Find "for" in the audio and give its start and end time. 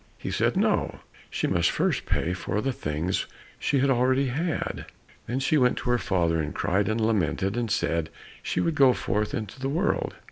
2.33-2.59